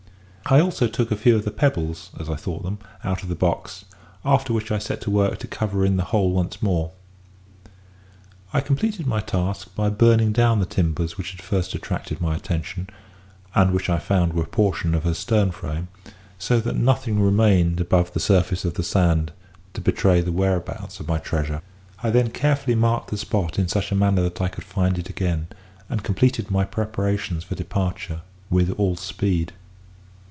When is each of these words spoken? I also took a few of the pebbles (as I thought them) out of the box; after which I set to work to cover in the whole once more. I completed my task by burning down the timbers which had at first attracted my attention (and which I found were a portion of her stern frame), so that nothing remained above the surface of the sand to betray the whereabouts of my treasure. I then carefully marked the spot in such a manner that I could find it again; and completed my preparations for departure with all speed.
I 0.47 0.59
also 0.59 0.87
took 0.89 1.11
a 1.11 1.15
few 1.15 1.37
of 1.37 1.45
the 1.45 1.51
pebbles 1.51 2.09
(as 2.19 2.29
I 2.29 2.35
thought 2.35 2.63
them) 2.63 2.79
out 3.05 3.23
of 3.23 3.29
the 3.29 3.35
box; 3.37 3.85
after 4.25 4.51
which 4.51 4.69
I 4.69 4.79
set 4.79 4.99
to 5.01 5.09
work 5.11 5.39
to 5.39 5.47
cover 5.47 5.85
in 5.85 5.95
the 5.95 6.03
whole 6.05 6.33
once 6.33 6.61
more. 6.61 6.91
I 8.51 8.59
completed 8.59 9.07
my 9.07 9.21
task 9.21 9.73
by 9.75 9.89
burning 9.89 10.33
down 10.33 10.59
the 10.59 10.65
timbers 10.65 11.17
which 11.17 11.31
had 11.31 11.39
at 11.39 11.45
first 11.45 11.73
attracted 11.73 12.19
my 12.19 12.35
attention 12.35 12.89
(and 13.55 13.71
which 13.71 13.89
I 13.89 13.97
found 13.97 14.33
were 14.33 14.43
a 14.43 14.47
portion 14.47 14.93
of 14.93 15.05
her 15.05 15.13
stern 15.13 15.51
frame), 15.51 15.87
so 16.37 16.59
that 16.59 16.75
nothing 16.75 17.21
remained 17.21 17.79
above 17.79 18.11
the 18.11 18.19
surface 18.19 18.65
of 18.65 18.73
the 18.73 18.83
sand 18.83 19.31
to 19.73 19.79
betray 19.79 20.19
the 20.19 20.33
whereabouts 20.33 20.99
of 20.99 21.07
my 21.07 21.19
treasure. 21.19 21.61
I 22.03 22.09
then 22.09 22.29
carefully 22.29 22.75
marked 22.75 23.09
the 23.09 23.17
spot 23.17 23.57
in 23.57 23.69
such 23.69 23.89
a 23.89 23.95
manner 23.95 24.23
that 24.23 24.41
I 24.41 24.49
could 24.49 24.65
find 24.65 24.99
it 24.99 25.07
again; 25.09 25.47
and 25.87 26.03
completed 26.03 26.51
my 26.51 26.65
preparations 26.65 27.45
for 27.45 27.55
departure 27.55 28.23
with 28.49 28.69
all 28.71 28.97
speed. 28.97 29.53